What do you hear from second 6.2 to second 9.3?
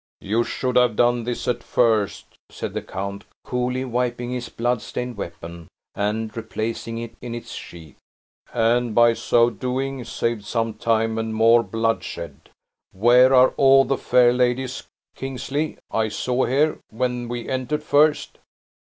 replacing it in its sheath; "and, by